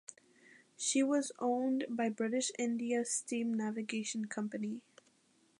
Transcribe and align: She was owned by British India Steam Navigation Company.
She 0.75 1.03
was 1.03 1.31
owned 1.37 1.85
by 1.87 2.09
British 2.09 2.51
India 2.57 3.05
Steam 3.05 3.53
Navigation 3.53 4.25
Company. 4.25 4.81